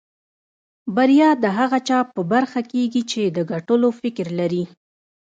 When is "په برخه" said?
2.13-2.61